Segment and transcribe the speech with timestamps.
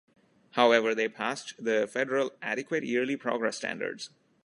[0.53, 4.09] However, they passed the Federal "Adequate Yearly Progress" standards.